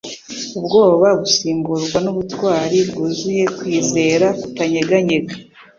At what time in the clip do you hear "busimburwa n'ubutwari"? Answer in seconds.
1.19-2.77